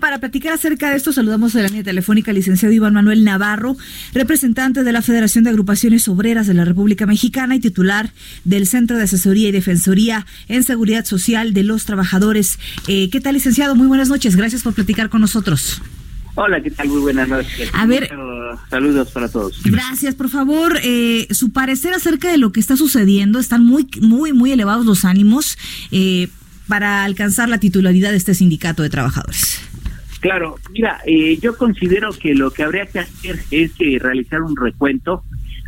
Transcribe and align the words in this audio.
Para 0.00 0.18
platicar 0.18 0.52
acerca 0.52 0.90
de 0.90 0.96
esto, 0.96 1.12
saludamos 1.12 1.54
a 1.56 1.62
la 1.62 1.68
línea 1.68 1.82
telefónica 1.82 2.30
al 2.30 2.36
licenciado 2.36 2.72
Iván 2.74 2.94
Manuel 2.94 3.24
Navarro, 3.24 3.76
representante 4.14 4.84
de 4.84 4.92
la 4.92 5.02
Federación 5.02 5.44
de 5.44 5.50
Agrupaciones 5.50 6.08
Obreras 6.08 6.46
de 6.46 6.54
la 6.54 6.64
República 6.64 7.06
Mexicana 7.06 7.54
y 7.56 7.60
titular 7.60 8.12
del 8.44 8.66
Centro 8.66 8.96
de 8.96 9.04
Asesoría 9.04 9.48
y 9.48 9.52
Defensoría 9.52 10.26
en 10.48 10.62
Seguridad 10.62 11.04
Social 11.04 11.52
de 11.52 11.64
los 11.64 11.84
Trabajadores. 11.84 12.58
Eh, 12.86 13.10
¿Qué 13.10 13.20
tal, 13.20 13.34
licenciado? 13.34 13.74
Muy 13.74 13.86
buenas 13.86 14.08
noches. 14.08 14.36
Gracias 14.36 14.62
por 14.62 14.74
platicar 14.74 15.08
con 15.08 15.20
nosotros. 15.20 15.82
Hola, 16.36 16.62
¿qué 16.62 16.70
tal? 16.70 16.88
Muy 16.88 17.00
buenas 17.00 17.28
noches. 17.28 17.68
A 17.72 17.84
ver- 17.86 18.08
saludos 18.70 19.10
para 19.10 19.28
todos. 19.28 19.60
Gracias, 19.64 20.14
por 20.14 20.28
favor, 20.28 20.78
eh, 20.84 21.26
su 21.32 21.50
parecer 21.50 21.92
acerca 21.94 22.30
de 22.30 22.38
lo 22.38 22.52
que 22.52 22.60
está 22.60 22.76
sucediendo. 22.76 23.40
Están 23.40 23.64
muy, 23.64 23.88
muy, 24.00 24.32
muy 24.32 24.52
elevados 24.52 24.86
los 24.86 25.04
ánimos 25.04 25.58
eh, 25.90 26.28
para 26.68 27.02
alcanzar 27.04 27.48
la 27.48 27.58
titularidad 27.58 28.10
de 28.12 28.18
este 28.18 28.34
sindicato 28.34 28.82
de 28.84 28.90
trabajadores. 28.90 29.58
Claro, 30.20 30.56
mira, 30.72 30.98
eh, 31.06 31.38
yo 31.40 31.56
considero 31.56 32.10
que 32.10 32.34
lo 32.34 32.50
que 32.50 32.64
habría 32.64 32.86
que 32.86 32.98
hacer 33.00 33.36
es 33.50 33.72
eh, 33.80 33.98
realizar 34.00 34.42
un 34.42 34.56
recuento. 34.56 35.22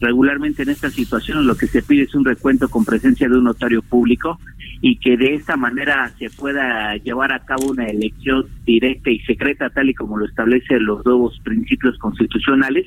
Regularmente 0.00 0.62
en 0.62 0.68
esta 0.68 0.90
situación 0.90 1.46
lo 1.46 1.56
que 1.56 1.66
se 1.66 1.82
pide 1.82 2.02
es 2.02 2.14
un 2.14 2.24
recuento 2.24 2.68
con 2.68 2.84
presencia 2.84 3.28
de 3.28 3.38
un 3.38 3.44
notario 3.44 3.82
público 3.82 4.38
y 4.82 4.98
que 4.98 5.16
de 5.16 5.34
esta 5.34 5.56
manera 5.56 6.12
se 6.18 6.28
pueda 6.30 6.94
llevar 6.96 7.32
a 7.32 7.44
cabo 7.44 7.70
una 7.70 7.86
elección 7.86 8.46
directa 8.64 9.10
y 9.10 9.18
secreta 9.20 9.70
tal 9.70 9.88
y 9.88 9.94
como 9.94 10.18
lo 10.18 10.26
establecen 10.26 10.84
los 10.84 11.04
nuevos 11.04 11.40
principios 11.42 11.98
constitucionales 11.98 12.86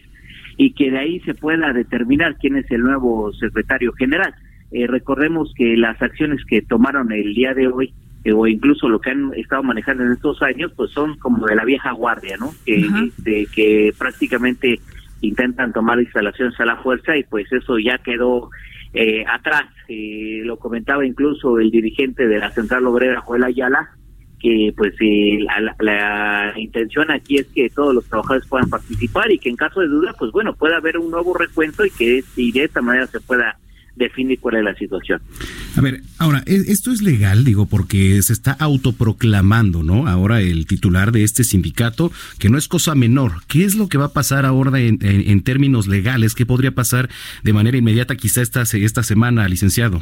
y 0.56 0.74
que 0.74 0.92
de 0.92 1.00
ahí 1.00 1.20
se 1.22 1.34
pueda 1.34 1.74
determinar 1.74 2.38
quién 2.38 2.58
es 2.58 2.70
el 2.70 2.82
nuevo 2.82 3.34
secretario 3.34 3.92
general. 3.94 4.34
Eh, 4.72 4.86
recordemos 4.86 5.52
que 5.56 5.76
las 5.76 6.00
acciones 6.02 6.46
que 6.46 6.62
tomaron 6.62 7.12
el 7.12 7.34
día 7.34 7.54
de 7.54 7.68
hoy 7.68 7.94
eh, 8.24 8.32
o 8.34 8.46
incluso 8.48 8.90
lo 8.90 9.00
que 9.00 9.12
han 9.12 9.34
estado 9.36 9.64
manejando 9.64 10.04
en 10.04 10.12
estos 10.14 10.42
años, 10.42 10.72
pues 10.76 10.92
son 10.92 11.18
como 11.20 11.46
de 11.48 11.56
la 11.56 11.66
vieja 11.66 11.92
guardia, 11.92 12.36
¿no? 12.38 12.52
Que, 12.66 12.86
este, 13.08 13.48
que 13.54 13.94
prácticamente 13.98 14.80
intentan 15.22 15.74
tomar 15.74 16.00
instalaciones 16.00 16.60
a 16.60 16.66
la 16.66 16.78
fuerza 16.78 17.16
y 17.18 17.24
pues 17.24 17.52
eso 17.52 17.78
ya 17.80 17.98
quedó 18.00 18.50
eh, 18.94 19.24
atrás. 19.28 19.66
Eh, 19.88 20.42
lo 20.46 20.58
comentaba 20.58 21.06
incluso 21.06 21.60
el 21.60 21.72
dirigente 21.72 22.28
de 22.28 22.40
la 22.40 22.52
Central 22.52 22.86
Obrera, 22.88 23.22
Joel 23.22 23.44
Ayala, 23.44 23.90
que 24.40 24.74
pues 24.78 24.94
eh, 25.02 25.38
la, 25.42 25.60
la- 25.62 25.76
la 26.54 26.54
intención 26.60 27.12
aquí 27.12 27.38
es 27.40 27.48
que 27.48 27.70
todos 27.70 27.94
los 27.94 28.06
trabajadores 28.06 28.48
puedan 28.48 28.70
participar 28.70 29.30
y 29.32 29.38
que 29.38 29.50
en 29.50 29.58
caso 29.58 29.82
de 29.82 29.88
duda, 29.88 30.14
pues 30.18 30.32
bueno, 30.32 30.54
pueda 30.56 30.78
haber 30.78 30.98
un 30.98 31.12
nuevo 31.12 31.34
recuento 31.38 31.86
y 31.86 31.90
que 31.92 32.24
y 32.38 32.52
de 32.54 32.64
esta 32.64 32.82
manera 32.82 33.06
se 33.08 33.20
pueda 33.20 33.58
definir 34.00 34.40
cuál 34.40 34.56
es 34.56 34.64
la 34.64 34.74
situación. 34.74 35.22
A 35.78 35.82
ver, 35.82 36.02
ahora, 36.18 36.42
¿e- 36.48 36.64
¿esto 36.72 36.92
es 36.92 37.04
legal? 37.04 37.44
Digo, 37.46 37.68
porque 37.68 38.20
se 38.24 38.34
está 38.34 38.54
autoproclamando, 38.54 39.84
¿no? 39.84 40.08
Ahora 40.08 40.42
el 40.42 40.66
titular 40.66 41.12
de 41.12 41.24
este 41.24 41.44
sindicato, 41.44 42.12
que 42.40 42.50
no 42.50 42.58
es 42.58 42.68
cosa 42.68 42.96
menor. 42.96 43.34
¿Qué 43.48 43.64
es 43.66 43.76
lo 43.76 43.88
que 43.88 43.98
va 43.98 44.06
a 44.06 44.14
pasar 44.14 44.46
ahora 44.46 44.80
en, 44.80 44.98
en- 45.02 45.30
en 45.30 45.42
términos 45.44 45.88
legales? 45.88 46.34
¿Qué 46.34 46.46
podría 46.46 46.72
pasar 46.72 47.10
de 47.44 47.54
manera 47.54 47.78
inmediata 47.78 48.16
quizá 48.16 48.42
esta, 48.42 48.64
esta 48.64 49.04
semana, 49.04 49.48
licenciado? 49.48 50.02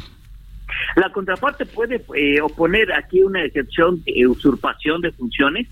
La 0.96 1.10
contraparte 1.12 1.66
puede 1.66 2.02
eh, 2.16 2.40
oponer 2.40 2.92
aquí 2.92 3.20
una 3.20 3.44
excepción 3.44 4.02
de 4.04 4.26
usurpación 4.26 5.00
de 5.00 5.12
funciones. 5.12 5.66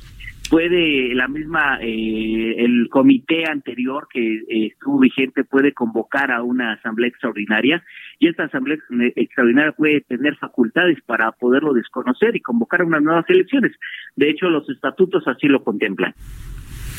Puede 0.50 1.14
la 1.14 1.26
misma, 1.28 1.78
eh, 1.82 2.54
el 2.58 2.88
comité 2.90 3.50
anterior 3.50 4.06
que 4.12 4.36
eh, 4.36 4.66
estuvo 4.72 5.00
vigente 5.00 5.42
puede 5.44 5.72
convocar 5.72 6.30
a 6.30 6.42
una 6.42 6.74
asamblea 6.74 7.08
extraordinaria 7.08 7.82
y 8.20 8.28
esta 8.28 8.44
asamblea 8.44 8.76
ex- 8.76 9.12
extraordinaria 9.16 9.72
puede 9.72 10.02
tener 10.02 10.36
facultades 10.36 10.98
para 11.04 11.32
poderlo 11.32 11.72
desconocer 11.74 12.36
y 12.36 12.40
convocar 12.40 12.82
a 12.82 12.84
unas 12.84 13.02
nuevas 13.02 13.24
elecciones. 13.28 13.72
De 14.14 14.30
hecho, 14.30 14.48
los 14.48 14.68
estatutos 14.70 15.24
así 15.26 15.48
lo 15.48 15.64
contemplan. 15.64 16.14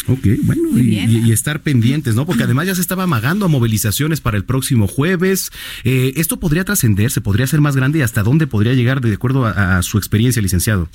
Ok, 0.10 0.26
bueno, 0.46 0.70
y, 0.76 0.82
bien. 0.90 1.10
y- 1.10 1.30
y 1.30 1.32
estar 1.32 1.62
pendientes, 1.62 2.16
¿no? 2.16 2.26
Porque 2.26 2.44
además 2.44 2.68
ya 2.68 2.76
se 2.76 2.82
estaba 2.82 3.04
amagando 3.04 3.46
a 3.46 3.50
movilizaciones 3.50 4.22
para 4.22 4.38
el 4.38 4.46
próximo 4.46 4.88
jueves. 4.88 5.52
Eh, 5.84 6.14
¿Esto 6.16 6.40
podría 6.40 6.64
trascender? 6.64 7.12
¿Se 7.12 7.22
podría 7.22 7.44
hacer 7.46 7.60
más 7.62 7.76
grande? 7.76 8.00
¿Y 8.00 8.02
hasta 8.04 8.24
dónde 8.24 8.48
podría 8.48 8.74
llegar 8.74 9.02
de 9.02 9.14
acuerdo 9.14 9.46
a- 9.46 9.78
a 9.78 9.82
su 9.84 9.98
experiencia, 9.98 10.42
licenciado? 10.42 10.88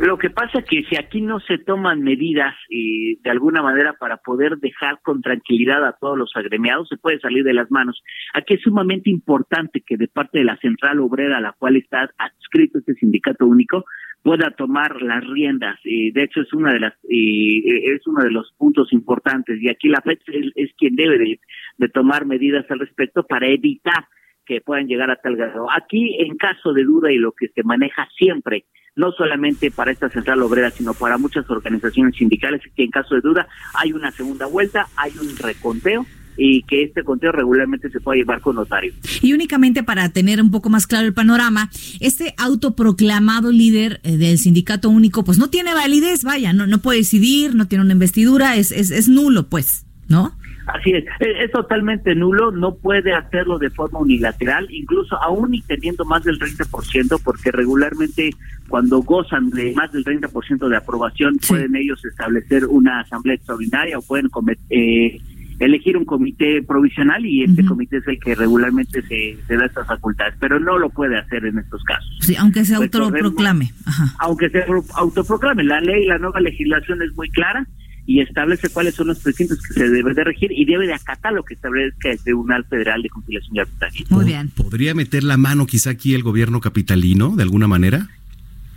Lo 0.00 0.16
que 0.16 0.30
pasa 0.30 0.62
que 0.62 0.82
si 0.84 0.96
aquí 0.96 1.20
no 1.20 1.40
se 1.40 1.58
toman 1.58 2.02
medidas 2.02 2.54
eh, 2.70 3.18
de 3.22 3.30
alguna 3.30 3.60
manera 3.60 3.92
para 3.92 4.16
poder 4.16 4.56
dejar 4.56 4.98
con 5.02 5.20
tranquilidad 5.20 5.84
a 5.86 5.92
todos 5.92 6.16
los 6.16 6.32
agremiados, 6.34 6.88
se 6.88 6.96
puede 6.96 7.20
salir 7.20 7.44
de 7.44 7.52
las 7.52 7.70
manos. 7.70 8.02
Aquí 8.32 8.54
es 8.54 8.62
sumamente 8.62 9.10
importante 9.10 9.82
que 9.82 9.98
de 9.98 10.08
parte 10.08 10.38
de 10.38 10.44
la 10.44 10.56
central 10.56 11.00
obrera 11.00 11.36
a 11.36 11.42
la 11.42 11.52
cual 11.52 11.76
está 11.76 12.10
adscrito 12.16 12.78
este 12.78 12.94
sindicato 12.94 13.44
único 13.44 13.84
pueda 14.22 14.50
tomar 14.52 15.02
las 15.02 15.22
riendas. 15.26 15.78
Eh, 15.84 16.12
de 16.14 16.22
hecho 16.22 16.40
es 16.40 16.52
una 16.54 16.72
de 16.72 16.80
las 16.80 16.94
eh, 17.04 17.94
es 17.94 18.06
uno 18.06 18.22
de 18.24 18.30
los 18.30 18.54
puntos 18.56 18.94
importantes 18.94 19.60
y 19.60 19.68
aquí 19.68 19.88
la 19.88 20.00
FED 20.00 20.18
es, 20.28 20.52
es 20.54 20.70
quien 20.78 20.96
debe 20.96 21.18
de, 21.18 21.40
de 21.76 21.88
tomar 21.90 22.24
medidas 22.24 22.64
al 22.70 22.78
respecto 22.78 23.24
para 23.24 23.48
evitar 23.48 24.06
que 24.46 24.60
puedan 24.60 24.86
llegar 24.86 25.10
a 25.10 25.16
tal 25.16 25.36
grado. 25.36 25.66
Aquí, 25.70 26.16
en 26.20 26.36
caso 26.36 26.72
de 26.72 26.84
duda 26.84 27.12
y 27.12 27.18
lo 27.18 27.32
que 27.32 27.48
se 27.48 27.62
maneja 27.62 28.08
siempre, 28.16 28.66
no 28.96 29.12
solamente 29.12 29.70
para 29.70 29.92
esta 29.92 30.08
central 30.10 30.42
obrera, 30.42 30.70
sino 30.70 30.94
para 30.94 31.18
muchas 31.18 31.48
organizaciones 31.50 32.16
sindicales, 32.16 32.60
que 32.74 32.84
en 32.84 32.90
caso 32.90 33.14
de 33.14 33.20
duda 33.20 33.46
hay 33.74 33.92
una 33.92 34.10
segunda 34.10 34.46
vuelta, 34.46 34.86
hay 34.96 35.12
un 35.20 35.36
reconteo 35.36 36.04
y 36.36 36.62
que 36.62 36.84
este 36.84 37.04
conteo 37.04 37.32
regularmente 37.32 37.90
se 37.90 38.00
puede 38.00 38.20
llevar 38.20 38.40
con 38.40 38.56
notario. 38.56 38.92
Y 39.20 39.32
únicamente 39.32 39.82
para 39.82 40.08
tener 40.08 40.40
un 40.40 40.50
poco 40.50 40.70
más 40.70 40.86
claro 40.86 41.06
el 41.06 41.14
panorama, 41.14 41.70
este 42.00 42.34
autoproclamado 42.38 43.52
líder 43.52 44.00
eh, 44.04 44.16
del 44.16 44.38
sindicato 44.38 44.88
único, 44.88 45.22
pues 45.24 45.38
no 45.38 45.50
tiene 45.50 45.74
validez, 45.74 46.24
vaya, 46.24 46.52
no, 46.52 46.66
no 46.66 46.78
puede 46.78 46.98
decidir, 46.98 47.54
no 47.54 47.68
tiene 47.68 47.84
una 47.84 47.92
investidura, 47.92 48.56
es, 48.56 48.72
es, 48.72 48.90
es 48.90 49.08
nulo, 49.08 49.48
pues, 49.48 49.84
¿no? 50.10 50.32
Así 50.66 50.92
es, 50.92 51.04
es, 51.20 51.50
totalmente 51.50 52.14
nulo, 52.14 52.52
no 52.52 52.74
puede 52.76 53.12
hacerlo 53.14 53.58
de 53.58 53.70
forma 53.70 53.98
unilateral, 53.98 54.68
incluso 54.70 55.16
aún 55.20 55.54
y 55.54 55.62
teniendo 55.62 56.04
más 56.04 56.22
del 56.22 56.38
30%, 56.38 57.20
porque 57.24 57.50
regularmente 57.50 58.30
cuando 58.68 59.00
gozan 59.02 59.50
de 59.50 59.72
más 59.74 59.90
del 59.90 60.04
30% 60.04 60.68
de 60.68 60.76
aprobación 60.76 61.34
Sí. 61.40 61.48
pueden 61.48 61.74
ellos 61.74 62.04
establecer 62.04 62.66
una 62.66 63.00
asamblea 63.00 63.34
extraordinaria 63.36 63.98
o 63.98 64.02
pueden 64.02 64.28
comet- 64.28 64.58
eh, 64.68 65.18
elegir 65.58 65.96
un 65.96 66.04
comité 66.04 66.62
provisional 66.62 67.24
y 67.26 67.42
este 67.44 67.64
comité 67.64 67.96
es 67.98 68.06
el 68.08 68.18
que 68.20 68.34
regularmente 68.34 69.02
se, 69.02 69.36
se 69.46 69.56
da 69.56 69.66
estas 69.66 69.86
facultades, 69.86 70.34
pero 70.40 70.58
no 70.60 70.78
lo 70.78 70.88
puede 70.88 71.18
hacer 71.18 71.44
en 71.46 71.58
estos 71.58 71.82
casos. 71.84 72.08
Sí, 72.20 72.36
aunque 72.36 72.64
se 72.64 72.76
autoproclame. 72.76 73.70
Ajá. 73.86 74.04
Aunque 74.20 74.48
se 74.50 74.60
pro- 74.62 74.84
autoproclame, 74.94 75.64
la 75.64 75.80
ley, 75.80 76.06
la 76.06 76.18
nueva 76.18 76.40
legislación 76.40 77.02
es 77.02 77.14
muy 77.16 77.28
clara 77.30 77.66
y 78.06 78.20
establece 78.20 78.68
cuáles 78.70 78.94
son 78.94 79.08
los 79.08 79.20
principios 79.20 79.60
que 79.62 79.74
se 79.74 79.88
deben 79.88 80.14
de 80.14 80.24
regir 80.24 80.50
y 80.52 80.64
debe 80.64 80.86
de 80.86 80.94
acatar 80.94 81.32
lo 81.32 81.42
que 81.44 81.54
establezca 81.54 82.10
el 82.10 82.18
Tribunal 82.18 82.64
Federal 82.64 83.02
de 83.02 83.08
Conciliación 83.08 83.56
y 83.56 83.60
Arbitraje. 83.60 84.04
Muy 84.10 84.20
¿Po- 84.24 84.26
bien. 84.26 84.48
¿Podría 84.50 84.94
meter 84.94 85.22
la 85.24 85.36
mano 85.36 85.66
quizá 85.66 85.90
aquí 85.90 86.14
el 86.14 86.22
gobierno 86.22 86.60
capitalino 86.60 87.36
de 87.36 87.42
alguna 87.42 87.68
manera? 87.68 88.08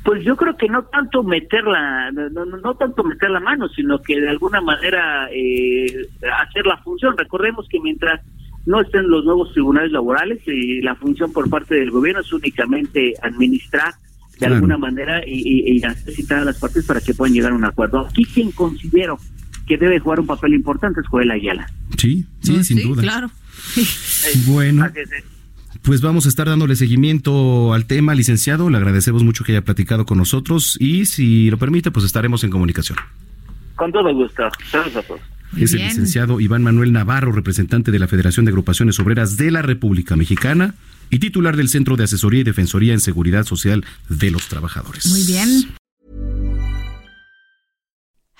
Pues 0.03 0.23
yo 0.25 0.35
creo 0.35 0.57
que 0.57 0.67
no 0.67 0.83
tanto 0.83 1.23
meterla, 1.23 2.11
no, 2.11 2.29
no, 2.29 2.45
no 2.57 2.75
tanto 2.75 3.03
meter 3.05 3.29
la 3.29 3.39
mano, 3.39 3.69
sino 3.69 4.01
que 4.01 4.19
de 4.19 4.29
alguna 4.29 4.59
manera 4.59 5.29
eh, 5.33 6.07
hacer 6.41 6.65
la 6.65 6.77
función. 6.83 7.17
Recordemos 7.17 7.67
que 7.69 7.79
mientras 7.79 8.19
no 8.65 8.81
estén 8.81 9.07
los 9.09 9.23
nuevos 9.23 9.53
tribunales 9.53 9.91
laborales, 9.93 10.39
eh, 10.45 10.81
la 10.83 10.95
función 10.95 11.31
por 11.31 11.49
parte 11.49 11.75
del 11.75 11.89
gobierno 11.91 12.19
es 12.21 12.33
únicamente 12.33 13.13
administrar 13.21 13.93
de 14.33 14.37
Claro. 14.39 14.55
alguna 14.55 14.77
manera 14.77 15.21
y, 15.25 15.39
y, 15.71 15.77
y 15.77 15.83
hacer 15.83 16.13
citar 16.13 16.39
a 16.39 16.45
las 16.45 16.57
partes 16.57 16.85
para 16.85 16.99
que 17.01 17.13
puedan 17.13 17.33
llegar 17.33 17.51
a 17.51 17.55
un 17.55 17.65
acuerdo. 17.65 18.07
Aquí 18.07 18.25
quien 18.25 18.51
considero 18.51 19.17
que 19.67 19.77
debe 19.77 19.99
jugar 19.99 20.19
un 20.19 20.27
papel 20.27 20.53
importante 20.53 20.99
es 21.01 21.07
Joel 21.07 21.31
Ayala. 21.31 21.71
Sí, 21.97 22.25
sí, 22.41 22.63
sin 22.63 22.81
duda. 22.81 23.01
Claro. 23.01 23.31
Bueno, 24.47 24.85
eh. 24.85 25.23
pues 25.83 26.01
vamos 26.01 26.25
a 26.25 26.29
estar 26.29 26.47
dándole 26.47 26.75
seguimiento 26.75 27.73
al 27.73 27.85
tema, 27.85 28.15
licenciado. 28.15 28.69
Le 28.69 28.77
agradecemos 28.77 29.23
mucho 29.23 29.43
que 29.43 29.51
haya 29.53 29.63
platicado 29.63 30.05
con 30.05 30.17
nosotros 30.17 30.77
y 30.79 31.05
si 31.05 31.49
lo 31.49 31.57
permite, 31.57 31.91
pues 31.91 32.05
estaremos 32.05 32.43
en 32.43 32.49
comunicación. 32.49 32.97
Con 33.75 33.91
todo 33.91 34.13
gusto. 34.13 34.43
Saludos 34.69 34.95
a 34.97 35.01
todos. 35.03 35.21
es 35.57 35.73
el 35.73 35.81
licenciado 35.81 36.39
Iván 36.39 36.63
Manuel 36.63 36.91
Navarro, 36.93 37.31
representante 37.31 37.91
de 37.91 37.99
la 37.99 38.07
Federación 38.07 38.45
de 38.45 38.49
Agrupaciones 38.51 38.99
Obreras 38.99 39.37
de 39.37 39.51
la 39.51 39.61
República 39.61 40.15
Mexicana 40.15 40.73
y 41.13 41.19
titular 41.19 41.55
del 41.55 41.69
Centro 41.69 41.95
de 41.95 42.05
Asesoría 42.05 42.39
y 42.41 42.43
Defensoría 42.43 42.91
en 42.91 42.99
Seguridad 42.99 43.45
Social 43.45 43.85
de 44.09 44.31
los 44.31 44.47
Trabajadores. 44.47 45.05
Muy 45.05 45.23
bien. 45.23 45.75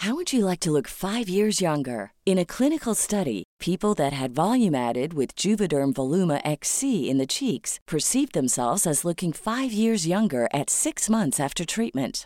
How 0.03 0.15
would 0.15 0.33
you 0.33 0.43
like 0.43 0.59
to 0.61 0.71
look 0.71 0.87
five 0.87 1.29
years 1.29 1.61
younger? 1.61 2.13
In 2.25 2.39
a 2.39 2.45
clinical 2.45 2.95
study, 2.95 3.43
people 3.59 3.93
that 3.93 4.11
had 4.11 4.33
volume 4.33 4.73
added 4.75 5.13
with 5.13 5.35
Juvederm 5.35 5.93
Voluma 5.93 6.41
XC 6.43 7.09
in 7.09 7.19
the 7.19 7.27
cheeks 7.27 7.79
perceived 7.87 8.33
themselves 8.33 8.87
as 8.87 9.05
looking 9.05 9.31
five 9.31 9.71
years 9.71 10.07
younger 10.07 10.47
at 10.51 10.71
six 10.71 11.09
months 11.09 11.39
after 11.39 11.63
treatment. 11.63 12.25